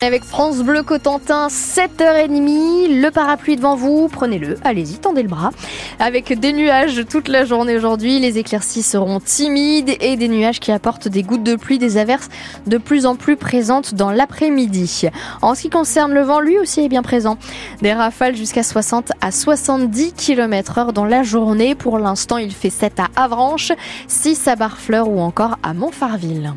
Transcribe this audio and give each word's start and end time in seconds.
Avec 0.00 0.22
France 0.22 0.58
Bleu 0.58 0.84
Cotentin, 0.84 1.48
7h30, 1.48 3.02
le 3.02 3.10
parapluie 3.10 3.56
devant 3.56 3.74
vous, 3.74 4.06
prenez-le, 4.06 4.56
allez-y, 4.62 4.98
tendez 4.98 5.24
le 5.24 5.28
bras. 5.28 5.50
Avec 5.98 6.38
des 6.38 6.52
nuages 6.52 7.02
toute 7.10 7.26
la 7.26 7.44
journée 7.44 7.74
aujourd'hui, 7.74 8.20
les 8.20 8.38
éclaircies 8.38 8.84
seront 8.84 9.18
timides 9.18 9.96
et 10.00 10.14
des 10.14 10.28
nuages 10.28 10.60
qui 10.60 10.70
apportent 10.70 11.08
des 11.08 11.24
gouttes 11.24 11.42
de 11.42 11.56
pluie, 11.56 11.78
des 11.78 11.96
averses 11.96 12.28
de 12.68 12.78
plus 12.78 13.06
en 13.06 13.16
plus 13.16 13.36
présentes 13.36 13.96
dans 13.96 14.12
l'après-midi. 14.12 15.08
En 15.42 15.56
ce 15.56 15.62
qui 15.62 15.68
concerne 15.68 16.14
le 16.14 16.22
vent, 16.22 16.38
lui 16.38 16.60
aussi 16.60 16.80
est 16.80 16.88
bien 16.88 17.02
présent. 17.02 17.36
Des 17.82 17.92
rafales 17.92 18.36
jusqu'à 18.36 18.62
60 18.62 19.10
à 19.20 19.32
70 19.32 20.12
km 20.12 20.78
heure 20.78 20.92
dans 20.92 21.06
la 21.06 21.24
journée. 21.24 21.74
Pour 21.74 21.98
l'instant, 21.98 22.38
il 22.38 22.52
fait 22.52 22.70
7 22.70 23.00
à 23.00 23.08
Avranches, 23.20 23.72
6 24.06 24.46
à 24.46 24.54
Barfleur 24.54 25.08
ou 25.08 25.18
encore 25.18 25.58
à 25.64 25.74
Montfarville. 25.74 26.54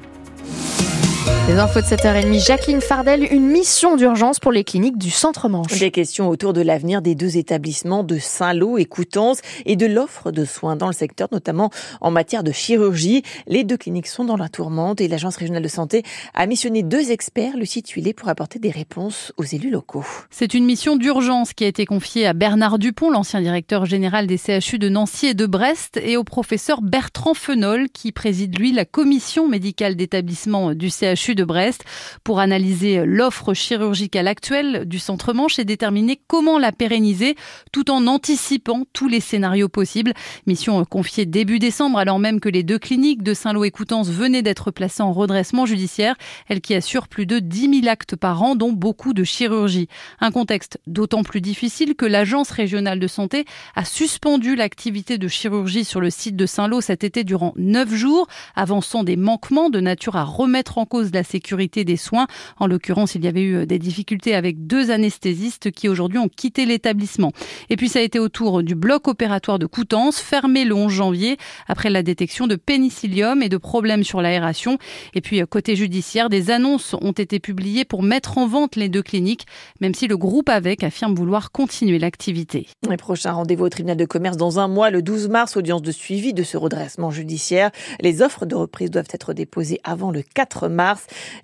Les 1.47 1.57
infos 1.57 1.81
de 1.81 1.85
7h30, 1.85 2.45
Jacqueline 2.45 2.79
Fardel, 2.81 3.27
une 3.29 3.45
mission 3.45 3.97
d'urgence 3.97 4.39
pour 4.39 4.53
les 4.53 4.63
cliniques 4.63 4.97
du 4.97 5.09
Centre-Manche. 5.09 5.79
Des 5.79 5.91
questions 5.91 6.29
autour 6.29 6.53
de 6.53 6.61
l'avenir 6.61 7.01
des 7.01 7.13
deux 7.13 7.35
établissements 7.35 8.03
de 8.03 8.19
Saint-Lô 8.19 8.77
et 8.77 8.85
Coutances 8.85 9.41
et 9.65 9.75
de 9.75 9.85
l'offre 9.85 10.31
de 10.31 10.45
soins 10.45 10.77
dans 10.77 10.87
le 10.87 10.93
secteur, 10.93 11.27
notamment 11.31 11.69
en 11.99 12.09
matière 12.09 12.43
de 12.43 12.53
chirurgie. 12.53 13.23
Les 13.47 13.63
deux 13.65 13.75
cliniques 13.75 14.07
sont 14.07 14.23
dans 14.23 14.37
la 14.37 14.47
tourmente 14.47 15.01
et 15.01 15.09
l'Agence 15.09 15.35
régionale 15.35 15.63
de 15.63 15.67
santé 15.67 16.03
a 16.33 16.45
missionné 16.45 16.83
deux 16.83 17.11
experts, 17.11 17.57
Lucie 17.57 17.83
Tuilé, 17.83 18.13
pour 18.13 18.29
apporter 18.29 18.57
des 18.57 18.71
réponses 18.71 19.33
aux 19.35 19.43
élus 19.43 19.71
locaux. 19.71 20.05
C'est 20.29 20.53
une 20.53 20.63
mission 20.63 20.95
d'urgence 20.95 21.53
qui 21.53 21.65
a 21.65 21.67
été 21.67 21.85
confiée 21.85 22.27
à 22.27 22.33
Bernard 22.33 22.79
Dupont, 22.79 23.09
l'ancien 23.09 23.41
directeur 23.41 23.85
général 23.85 24.25
des 24.25 24.37
CHU 24.37 24.79
de 24.79 24.87
Nancy 24.87 25.27
et 25.27 25.33
de 25.33 25.47
Brest, 25.47 25.99
et 26.01 26.15
au 26.15 26.23
professeur 26.23 26.81
Bertrand 26.81 27.33
Fenol, 27.33 27.89
qui 27.89 28.13
préside 28.13 28.57
lui 28.57 28.71
la 28.71 28.85
commission 28.85 29.49
médicale 29.49 29.95
d'établissement 29.95 30.73
du 30.73 30.89
CHU 30.89 31.10
de 31.11 31.43
Brest 31.43 31.83
pour 32.23 32.39
analyser 32.39 33.05
l'offre 33.05 33.53
chirurgicale 33.53 34.29
actuelle 34.29 34.85
du 34.85 34.97
Centre 34.97 35.33
Manche 35.33 35.59
et 35.59 35.65
déterminer 35.65 36.21
comment 36.27 36.57
la 36.57 36.71
pérenniser 36.71 37.35
tout 37.73 37.91
en 37.91 38.07
anticipant 38.07 38.85
tous 38.93 39.09
les 39.09 39.19
scénarios 39.19 39.67
possibles. 39.67 40.13
Mission 40.47 40.85
confiée 40.85 41.25
début 41.25 41.59
décembre 41.59 41.99
alors 41.99 42.17
même 42.17 42.39
que 42.39 42.47
les 42.47 42.63
deux 42.63 42.79
cliniques 42.79 43.23
de 43.23 43.33
Saint-Lô 43.33 43.65
et 43.65 43.71
Coutances 43.71 44.09
venaient 44.09 44.41
d'être 44.41 44.71
placées 44.71 45.03
en 45.03 45.11
redressement 45.11 45.65
judiciaire, 45.65 46.15
elles 46.47 46.61
qui 46.61 46.75
assurent 46.75 47.09
plus 47.09 47.25
de 47.25 47.39
10 47.39 47.81
000 47.81 47.91
actes 47.91 48.15
par 48.15 48.41
an 48.41 48.55
dont 48.55 48.71
beaucoup 48.71 49.13
de 49.13 49.25
chirurgie. 49.25 49.89
Un 50.21 50.31
contexte 50.31 50.79
d'autant 50.87 51.23
plus 51.23 51.41
difficile 51.41 51.95
que 51.95 52.05
l'Agence 52.05 52.51
régionale 52.51 52.99
de 52.99 53.07
santé 53.07 53.45
a 53.75 53.83
suspendu 53.83 54.55
l'activité 54.55 55.17
de 55.17 55.27
chirurgie 55.27 55.83
sur 55.83 55.99
le 55.99 56.09
site 56.09 56.37
de 56.37 56.45
Saint-Lô 56.45 56.79
cet 56.79 57.03
été 57.03 57.25
durant 57.25 57.53
neuf 57.57 57.93
jours, 57.93 58.27
avançant 58.55 59.03
des 59.03 59.17
manquements 59.17 59.69
de 59.69 59.81
nature 59.81 60.15
à 60.15 60.23
remettre 60.23 60.77
en 60.77 60.85
cause 60.85 61.00
la 61.13 61.23
sécurité 61.23 61.83
des 61.83 61.97
soins. 61.97 62.27
En 62.59 62.67
l'occurrence, 62.67 63.15
il 63.15 63.23
y 63.23 63.27
avait 63.27 63.41
eu 63.41 63.55
euh, 63.55 63.65
des 63.65 63.79
difficultés 63.79 64.35
avec 64.35 64.67
deux 64.67 64.91
anesthésistes 64.91 65.71
qui 65.71 65.89
aujourd'hui 65.89 66.19
ont 66.19 66.29
quitté 66.29 66.65
l'établissement. 66.65 67.31
Et 67.69 67.75
puis 67.75 67.89
ça 67.89 67.99
a 67.99 68.01
été 68.01 68.19
au 68.19 68.29
tour 68.29 68.63
du 68.63 68.75
bloc 68.75 69.07
opératoire 69.07 69.59
de 69.59 69.65
Coutances, 69.65 70.19
fermé 70.19 70.65
le 70.65 70.75
11 70.75 70.91
janvier 70.91 71.37
après 71.67 71.89
la 71.89 72.03
détection 72.03 72.47
de 72.47 72.55
pénicillium 72.55 73.41
et 73.41 73.49
de 73.49 73.57
problèmes 73.57 74.03
sur 74.03 74.21
l'aération. 74.21 74.77
Et 75.13 75.21
puis 75.21 75.41
euh, 75.41 75.45
côté 75.45 75.75
judiciaire, 75.75 76.29
des 76.29 76.51
annonces 76.51 76.95
ont 77.01 77.11
été 77.11 77.39
publiées 77.39 77.85
pour 77.85 78.03
mettre 78.03 78.37
en 78.37 78.47
vente 78.47 78.75
les 78.75 78.89
deux 78.89 79.03
cliniques, 79.03 79.45
même 79.79 79.93
si 79.93 80.07
le 80.07 80.17
groupe 80.17 80.49
avec 80.49 80.83
affirme 80.83 81.15
vouloir 81.15 81.51
continuer 81.51 81.99
l'activité. 81.99 82.67
Les 82.89 82.97
prochains 82.97 83.31
rendez-vous 83.31 83.65
au 83.65 83.69
tribunal 83.69 83.97
de 83.97 84.05
commerce 84.05 84.37
dans 84.37 84.59
un 84.59 84.67
mois, 84.67 84.89
le 84.89 85.01
12 85.01 85.29
mars, 85.29 85.57
audience 85.57 85.81
de 85.81 85.91
suivi 85.91 86.33
de 86.33 86.43
ce 86.43 86.57
redressement 86.57 87.11
judiciaire. 87.11 87.71
Les 88.01 88.21
offres 88.21 88.45
de 88.45 88.55
reprise 88.55 88.91
doivent 88.91 89.07
être 89.11 89.33
déposées 89.33 89.79
avant 89.83 90.11
le 90.11 90.21
4 90.21 90.67
mars. 90.67 90.90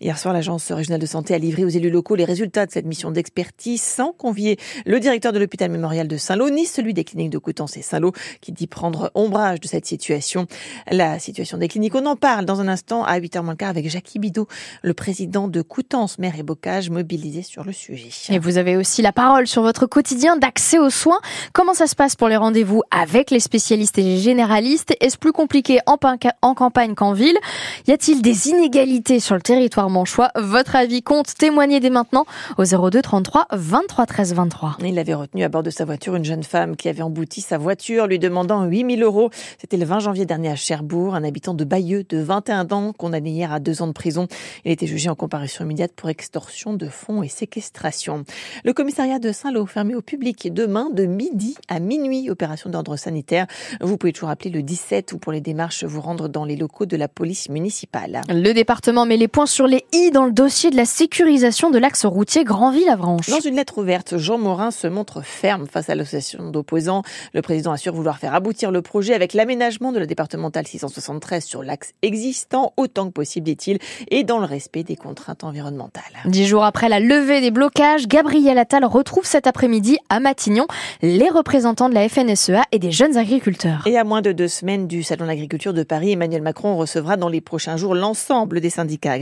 Hier 0.01 0.17
soir, 0.17 0.33
l'Agence 0.33 0.71
régionale 0.71 1.01
de 1.01 1.05
santé 1.05 1.33
a 1.33 1.37
livré 1.37 1.63
aux 1.63 1.69
élus 1.69 1.89
locaux 1.89 2.15
les 2.15 2.25
résultats 2.25 2.65
de 2.65 2.71
cette 2.71 2.85
mission 2.85 3.11
d'expertise 3.11 3.81
sans 3.81 4.11
convier 4.11 4.57
le 4.85 4.99
directeur 4.99 5.33
de 5.33 5.39
l'hôpital 5.39 5.71
mémorial 5.71 6.07
de 6.07 6.17
Saint-Lô 6.17 6.49
ni 6.49 6.65
celui 6.65 6.93
des 6.93 7.03
cliniques 7.03 7.29
de 7.29 7.37
Coutances 7.37 7.77
et 7.77 7.81
Saint-Lô 7.81 8.11
qui 8.41 8.51
dit 8.51 8.67
prendre 8.67 9.11
ombrage 9.15 9.59
de 9.59 9.67
cette 9.67 9.85
situation. 9.85 10.47
La 10.91 11.19
situation 11.19 11.57
des 11.57 11.67
cliniques, 11.67 11.95
on 11.95 12.05
en 12.05 12.15
parle 12.15 12.45
dans 12.45 12.61
un 12.61 12.67
instant 12.67 13.03
à 13.03 13.19
8h 13.19 13.41
moins 13.41 13.55
quart 13.55 13.69
avec 13.69 13.89
Jackie 13.89 14.19
Bidot, 14.19 14.47
le 14.81 14.93
président 14.93 15.47
de 15.47 15.61
Coutances, 15.61 16.19
maire 16.19 16.37
et 16.37 16.43
bocage, 16.43 16.89
mobilisé 16.89 17.41
sur 17.41 17.63
le 17.63 17.71
sujet. 17.71 18.09
Et 18.29 18.39
vous 18.39 18.57
avez 18.57 18.77
aussi 18.77 19.01
la 19.01 19.11
parole 19.11 19.47
sur 19.47 19.61
votre 19.61 19.85
quotidien 19.85 20.37
d'accès 20.37 20.79
aux 20.79 20.89
soins. 20.89 21.19
Comment 21.53 21.73
ça 21.73 21.87
se 21.87 21.95
passe 21.95 22.15
pour 22.15 22.27
les 22.27 22.37
rendez-vous 22.37 22.83
avec 22.91 23.31
les 23.31 23.39
spécialistes 23.39 23.97
et 23.97 24.03
les 24.03 24.17
généralistes? 24.17 24.95
Est-ce 24.99 25.17
plus 25.17 25.31
compliqué 25.31 25.79
en 25.85 26.53
campagne 26.53 26.95
qu'en 26.95 27.13
ville? 27.13 27.37
Y 27.87 27.91
a-t-il 27.91 28.21
des 28.21 28.49
inégalités 28.49 29.19
sur 29.19 29.35
le 29.37 29.43
territoire 29.43 29.89
manchois. 29.89 30.31
Votre 30.35 30.75
avis 30.75 31.03
compte. 31.03 31.35
Témoignez 31.35 31.79
dès 31.79 31.91
maintenant 31.91 32.25
au 32.57 32.63
02 32.63 33.01
33 33.01 33.45
23 33.51 34.05
13 34.07 34.33
23. 34.33 34.77
Il 34.83 34.97
avait 34.97 35.13
retenu 35.13 35.43
à 35.43 35.49
bord 35.49 35.61
de 35.61 35.69
sa 35.69 35.85
voiture 35.85 36.15
une 36.15 36.25
jeune 36.25 36.43
femme 36.43 36.75
qui 36.75 36.89
avait 36.89 37.03
embouti 37.03 37.41
sa 37.41 37.59
voiture, 37.59 38.07
lui 38.07 38.17
demandant 38.17 38.65
8000 38.65 39.03
euros. 39.03 39.29
C'était 39.59 39.77
le 39.77 39.85
20 39.85 39.99
janvier 39.99 40.25
dernier 40.25 40.49
à 40.49 40.55
Cherbourg. 40.55 41.13
Un 41.13 41.23
habitant 41.23 41.53
de 41.53 41.63
Bayeux 41.63 42.03
de 42.09 42.17
21 42.17 42.71
ans, 42.71 42.93
condamné 42.93 43.29
hier 43.29 43.53
à 43.53 43.59
deux 43.59 43.81
ans 43.83 43.87
de 43.87 43.91
prison. 43.93 44.27
Il 44.65 44.71
était 44.71 44.87
jugé 44.87 45.07
en 45.07 45.15
comparution 45.15 45.63
immédiate 45.63 45.91
pour 45.95 46.09
extorsion 46.09 46.73
de 46.73 46.87
fonds 46.87 47.21
et 47.21 47.29
séquestration. 47.29 48.25
Le 48.65 48.73
commissariat 48.73 49.19
de 49.19 49.31
Saint-Lô 49.31 49.67
fermé 49.67 49.93
au 49.93 50.01
public 50.01 50.51
demain 50.51 50.89
de 50.91 51.05
midi 51.05 51.55
à 51.67 51.79
minuit. 51.79 52.31
Opération 52.31 52.71
d'ordre 52.71 52.97
sanitaire. 52.97 53.45
Vous 53.81 53.97
pouvez 53.97 54.13
toujours 54.13 54.29
appeler 54.29 54.49
le 54.49 54.63
17 54.63 55.13
ou 55.13 55.19
pour 55.19 55.31
les 55.31 55.41
démarches 55.41 55.83
vous 55.83 56.01
rendre 56.01 56.27
dans 56.27 56.43
les 56.43 56.55
locaux 56.55 56.87
de 56.87 56.97
la 56.97 57.07
police 57.07 57.49
municipale. 57.49 58.21
Le 58.29 58.53
département 58.53 59.05
met 59.05 59.17
les 59.17 59.26
points 59.27 59.45
sur 59.45 59.67
les 59.67 59.85
i 59.93 60.11
dans 60.11 60.25
le 60.25 60.31
dossier 60.31 60.69
de 60.69 60.75
la 60.75 60.85
sécurisation 60.85 61.69
de 61.69 61.77
l'axe 61.77 62.05
routier 62.05 62.43
Grandville-Avranches. 62.43 63.29
Dans 63.29 63.39
une 63.39 63.55
lettre 63.55 63.77
ouverte, 63.77 64.17
Jean 64.17 64.37
Morin 64.37 64.71
se 64.71 64.87
montre 64.87 65.21
ferme 65.21 65.67
face 65.67 65.89
à 65.89 65.95
l'association 65.95 66.49
d'opposants. 66.49 67.03
Le 67.33 67.41
président 67.41 67.71
assure 67.71 67.93
vouloir 67.93 68.17
faire 68.17 68.33
aboutir 68.33 68.71
le 68.71 68.81
projet 68.81 69.13
avec 69.13 69.33
l'aménagement 69.33 69.91
de 69.91 69.99
la 69.99 70.05
départementale 70.05 70.65
673 70.65 71.43
sur 71.43 71.63
l'axe 71.63 71.93
existant 72.01 72.73
autant 72.77 73.07
que 73.07 73.11
possible, 73.11 73.45
dit-il, 73.45 73.79
et 74.09 74.23
dans 74.23 74.39
le 74.39 74.45
respect 74.45 74.83
des 74.83 74.95
contraintes 74.95 75.43
environnementales. 75.43 76.03
Dix 76.25 76.45
jours 76.45 76.63
après 76.63 76.89
la 76.89 76.99
levée 76.99 77.41
des 77.41 77.51
blocages, 77.51 78.07
Gabriel 78.07 78.57
Attal 78.57 78.85
retrouve 78.85 79.25
cet 79.25 79.47
après-midi 79.47 79.97
à 80.09 80.19
Matignon 80.19 80.67
les 81.01 81.29
représentants 81.29 81.89
de 81.89 81.93
la 81.93 82.07
FNSEA 82.07 82.63
et 82.71 82.79
des 82.79 82.91
jeunes 82.91 83.17
agriculteurs. 83.17 83.83
Et 83.85 83.97
à 83.97 84.03
moins 84.03 84.21
de 84.21 84.31
deux 84.31 84.47
semaines 84.47 84.87
du 84.87 85.03
Salon 85.03 85.25
de 85.25 85.29
l'agriculture 85.29 85.73
de 85.73 85.83
Paris, 85.83 86.11
Emmanuel 86.11 86.41
Macron 86.41 86.77
recevra 86.77 87.17
dans 87.17 87.29
les 87.29 87.41
prochains 87.41 87.77
jours 87.77 87.95
l'ensemble 87.95 88.61
des 88.61 88.69
syndicats 88.69 89.16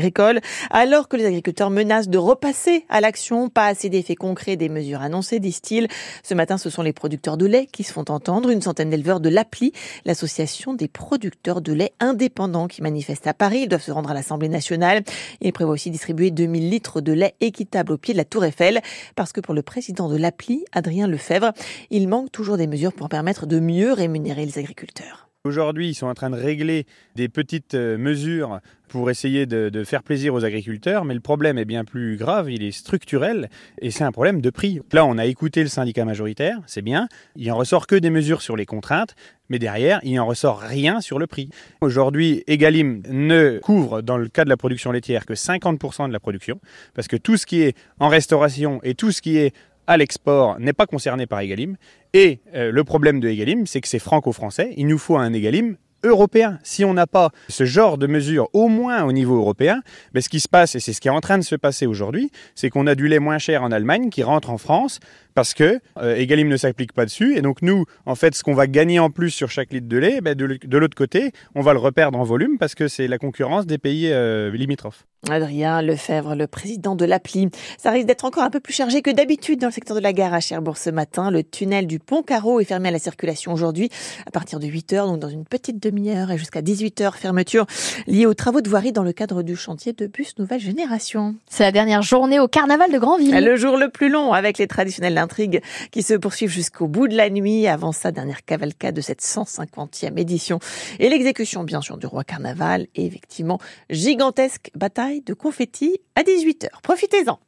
alors 0.70 1.08
que 1.08 1.18
les 1.18 1.26
agriculteurs 1.26 1.70
menacent 1.70 2.10
de 2.10 2.18
repasser 2.18 2.86
à 2.90 3.02
l'action. 3.02 3.50
Pas 3.50 3.68
assez 3.68 3.90
d'effets 3.90 4.16
concrets 4.16 4.56
des 4.56 4.70
mesures 4.70 5.02
annoncées, 5.02 5.40
disent-ils. 5.40 5.88
Ce 6.24 6.34
matin, 6.34 6.58
ce 6.58 6.70
sont 6.70 6.82
les 6.82 6.94
producteurs 6.94 7.38
de 7.38 7.46
lait 7.46 7.68
qui 7.72 7.84
se 7.84 7.94
font 7.94 8.06
entendre. 8.10 8.50
Une 8.50 8.62
centaine 8.62 8.90
d'éleveurs 8.90 9.20
de 9.20 9.30
l'APLI, 9.30 9.72
l'association 10.06 10.74
des 10.74 10.88
producteurs 10.88 11.62
de 11.62 11.74
lait 11.74 11.94
indépendants 12.00 12.68
qui 12.68 12.82
manifestent 12.82 13.28
à 13.28 13.34
Paris. 13.34 13.62
Ils 13.64 13.70
doivent 13.70 13.82
se 13.82 13.92
rendre 13.92 14.12
à 14.12 14.14
l'Assemblée 14.14 14.50
nationale. 14.50 15.04
Ils 15.42 15.54
prévoient 15.54 15.74
aussi 15.74 15.92
distribuer 15.92 16.32
2000 16.32 16.70
litres 16.70 17.02
de 17.02 17.14
lait 17.14 17.36
équitable 17.42 17.94
au 17.94 17.98
pied 17.98 18.14
de 18.14 18.18
la 18.18 18.26
Tour 18.26 18.46
Eiffel 18.46 18.82
parce 19.16 19.32
que 19.32 19.42
pour 19.42 19.54
le 19.54 19.62
président 19.62 20.10
de 20.10 20.18
l'APLI, 20.18 20.66
Adrien 20.72 21.08
Lefebvre, 21.08 21.52
il 21.90 22.08
manque 22.08 22.32
toujours 22.32 22.58
des 22.58 22.68
mesures 22.68 22.94
pour 22.94 23.10
permettre 23.10 23.46
de 23.46 23.60
mieux 23.60 23.94
rémunérer 23.94 24.46
les 24.46 24.58
agriculteurs. 24.58 25.25
Aujourd'hui, 25.46 25.90
ils 25.90 25.94
sont 25.94 26.08
en 26.08 26.16
train 26.16 26.32
de 26.32 26.36
régler 26.36 26.88
des 27.16 27.30
petites 27.30 27.76
euh, 27.76 28.00
mesures 28.00 28.62
pour 28.88 29.12
essayer 29.12 29.46
de, 29.46 29.84
faire 29.84 30.02
plaisir 30.02 30.34
aux 30.34 30.44
agriculteurs, 30.44 31.06
mais 31.06 31.14
le 31.14 31.20
problème 31.20 31.60
est 31.60 31.66
bien 31.66 31.86
plus 31.86 32.18
grave, 32.18 32.50
il 32.50 32.64
est 32.64 32.72
structurel, 32.72 33.50
et 33.80 33.92
c'est 33.92 34.04
un 34.04 34.12
problème 34.12 34.42
de 34.42 34.50
prix. 34.50 34.80
Là, 34.92 35.06
on 35.06 35.20
a 35.20 35.26
écouté 35.26 35.62
le 35.62 35.68
syndicat 35.68 36.04
majoritaire, 36.04 36.60
c'est 36.66 36.82
bien, 36.82 37.08
il 37.36 37.52
en 37.52 37.58
ressort 37.58 37.86
que 37.86 37.96
des 37.96 38.10
mesures 38.10 38.42
sur 38.42 38.56
les 38.56 38.66
contraintes, 38.66 39.16
mais 39.50 39.60
derrière, 39.60 40.00
il 40.04 40.16
n'en 40.16 40.26
ressort 40.26 40.60
rien 40.60 41.00
sur 41.00 41.20
le 41.20 41.28
prix. 41.28 41.50
Aujourd'hui, 41.82 42.44
Egalim 42.48 43.04
ne 43.10 43.60
couvre, 43.60 44.02
dans 44.02 44.18
le 44.18 44.30
cas 44.30 44.46
de 44.46 44.50
la 44.50 44.58
production 44.58 44.92
laitière, 44.92 45.28
que 45.28 45.34
50% 45.34 46.08
de 46.08 46.14
la 46.14 46.20
production, 46.20 46.60
parce 46.96 47.08
que 47.08 47.18
tout 47.18 47.38
ce 47.38 47.46
qui 47.46 47.62
est 47.62 47.76
en 48.00 48.08
restauration 48.08 48.80
et 48.84 48.96
tout 48.96 49.12
ce 49.12 49.22
qui 49.22 49.38
est 49.38 49.54
à 49.88 49.98
l'export 49.98 50.60
n'est 50.60 50.74
pas 50.74 50.86
concerné 50.86 51.26
par 51.28 51.40
Egalim. 51.40 51.78
Et 52.14 52.40
euh, 52.54 52.72
le 52.72 52.84
problème 52.84 53.20
de 53.20 53.28
Egalim, 53.28 53.68
c'est 53.68 53.82
que 53.82 53.88
c'est 53.88 54.00
franco-français. 54.00 54.74
Il 54.78 54.88
nous 54.88 54.98
faut 54.98 55.18
un 55.18 55.34
Egalim 55.34 55.78
européen. 56.06 56.60
Si 56.64 56.86
on 56.86 56.94
n'a 56.94 57.08
pas 57.08 57.32
ce 57.50 57.66
genre 57.66 57.98
de 57.98 58.08
mesures, 58.08 58.48
au 58.54 58.68
moins 58.68 59.04
au 59.04 59.12
niveau 59.12 59.36
européen, 59.36 59.82
ben 60.14 60.22
ce 60.22 60.30
qui 60.30 60.40
se 60.40 60.48
passe, 60.48 60.76
et 60.76 60.80
c'est 60.80 60.94
ce 60.94 61.02
qui 61.02 61.08
est 61.08 61.12
en 61.12 61.22
train 61.22 61.38
de 61.38 61.44
se 61.44 61.56
passer 61.56 61.86
aujourd'hui, 61.86 62.32
c'est 62.54 62.70
qu'on 62.70 62.88
a 62.88 62.96
du 62.96 63.08
lait 63.08 63.20
moins 63.20 63.38
cher 63.38 63.64
en 63.64 63.72
Allemagne 63.72 64.10
qui 64.10 64.24
rentre 64.24 64.50
en 64.50 64.58
France 64.58 65.00
parce 65.34 65.54
que 65.54 65.80
euh, 65.98 66.16
Egalim 66.16 66.48
ne 66.48 66.58
s'applique 66.58 66.94
pas 66.94 67.06
dessus. 67.06 67.38
Et 67.38 67.42
donc 67.42 67.62
nous, 67.62 67.86
en 68.06 68.16
fait, 68.16 68.36
ce 68.36 68.44
qu'on 68.44 68.54
va 68.54 68.68
gagner 68.68 69.00
en 69.00 69.10
plus 69.10 69.32
sur 69.32 69.50
chaque 69.50 69.74
litre 69.74 69.88
de 69.88 69.98
lait, 69.98 70.22
ben 70.22 70.36
de, 70.36 70.78
l'autre 70.78 70.96
côté, 70.96 71.32
on 71.56 71.62
va 71.62 71.74
le 71.74 71.80
reperdre 71.80 72.20
en 72.20 72.24
volume 72.24 72.58
parce 72.58 72.76
que 72.76 72.88
c'est 72.88 73.08
la 73.08 73.18
concurrence 73.18 73.66
des 73.66 73.78
pays 73.78 74.12
euh, 74.12 74.52
limitrophes. 74.52 75.06
Adrien 75.30 75.82
Lefebvre, 75.82 76.36
le 76.36 76.48
président 76.48 76.96
de 76.96 77.06
l'appli. 77.06 77.50
Ça 77.78 77.92
risque 77.92 78.06
d'être 78.06 78.26
encore 78.26 78.44
un 78.44 78.50
peu 78.50 78.60
plus 78.60 78.74
chargé 78.74 79.02
que 79.02 79.10
d'habitude 79.10 79.60
dans 79.60 79.68
le 79.68 79.74
secteur 79.74 79.96
de 79.98 80.02
la 80.02 80.14
gare 80.14 80.34
à 80.34 80.40
Cherbourg 80.40 80.78
ce 80.78 80.90
matin. 80.90 81.32
Le 81.32 81.44
tunnel 81.44 81.88
du 81.88 82.00
Pont 82.00 82.22
Carreau 82.22 82.60
est 82.60 82.66
fermé 82.66 82.90
à 82.90 82.92
la 82.92 83.00
circulation 83.00 83.52
aujourd'hui 83.54 83.90
à 84.26 84.32
partir 84.32 84.60
de 84.60 84.68
8 84.68 84.94
heures, 84.94 85.08
donc 85.08 85.20
dans 85.20 85.30
une 85.30 85.46
petite 85.46 85.82
demi-heure 85.82 86.32
et 86.32 86.38
jusqu'à 86.38 86.62
18 86.62 87.02
heures. 87.02 87.16
Fermeture 87.16 87.66
liée 88.08 88.26
aux 88.26 88.34
travaux 88.34 88.62
de 88.62 88.70
voirie 88.70 88.92
dans 88.92 89.04
le 89.04 89.14
cadre 89.14 89.42
du 89.42 89.56
chantier 89.56 89.94
de 89.94 90.08
bus 90.08 90.38
nouvelle 90.38 90.60
génération. 90.60 91.36
C'est 91.50 91.64
la 91.64 91.72
dernière 91.72 92.02
journée 92.02 92.40
au 92.40 92.48
carnaval 92.48 92.92
de 92.92 92.98
Grandville. 92.98 93.36
Le 93.36 93.56
jour 93.56 93.78
le 93.78 93.90
plus 93.90 94.10
long 94.10 94.34
avec 94.34 94.58
les 94.58 94.68
traditionnelles 94.68 95.18
intrigues 95.18 95.62
qui 95.92 96.04
se 96.04 96.14
poursuivent 96.14 96.52
jusqu'au 96.52 96.88
bout 96.88 97.08
de 97.08 97.16
la 97.16 97.30
nuit 97.30 97.68
avant 97.68 97.92
sa 97.92 98.12
dernière 98.12 98.46
cavalcade 98.46 98.96
de 98.96 99.02
cette 99.02 99.22
150e 99.22 100.18
édition 100.20 100.60
et 101.00 101.10
l'exécution 101.10 101.64
bien 101.64 101.82
sûr 101.82 101.98
du 101.98 102.06
roi 102.06 102.24
carnaval 102.24 102.88
et 102.96 103.06
effectivement 103.06 103.60
gigantesque 103.90 104.72
bataille 104.76 105.15
de 105.22 105.34
confettis 105.34 106.00
à 106.16 106.24
18h. 106.24 106.70
Profitez-en 106.82 107.40